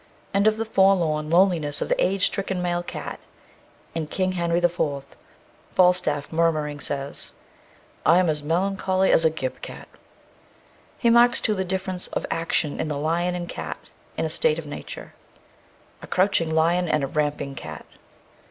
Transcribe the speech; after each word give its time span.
and 0.33 0.47
of 0.47 0.57
the 0.57 0.65
forlorn 0.65 1.29
loneliness 1.29 1.79
of 1.79 1.87
the 1.87 2.03
age 2.03 2.25
stricken 2.25 2.59
male 2.59 2.81
cat 2.81 3.19
in 3.93 4.07
King 4.07 4.31
Henry 4.31 4.59
the 4.59 4.67
Fourth, 4.67 5.15
Falstaff, 5.75 6.33
murmuring, 6.33 6.79
says: 6.79 7.33
I 8.03 8.17
am 8.17 8.27
as 8.27 8.41
melancholy 8.41 9.11
as 9.11 9.25
a 9.25 9.29
gib 9.29 9.61
cat. 9.61 9.87
He 10.97 11.11
marks, 11.11 11.39
too, 11.39 11.53
the 11.53 11.63
difference 11.63 12.07
of 12.07 12.25
action 12.31 12.79
in 12.79 12.87
the 12.87 12.97
lion 12.97 13.35
and 13.35 13.47
cat, 13.47 13.77
in 14.17 14.25
a 14.25 14.29
state 14.29 14.57
of 14.57 14.65
nature: 14.65 15.13
A 16.01 16.07
crouching 16.07 16.49
lion 16.49 16.89
and 16.89 17.03
a 17.03 17.07
ramping 17.07 17.53
cat. 17.53 17.85